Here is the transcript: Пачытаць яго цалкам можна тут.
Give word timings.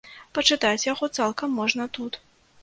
Пачытаць 0.37 0.87
яго 0.93 1.09
цалкам 1.19 1.53
можна 1.61 1.89
тут. 1.99 2.19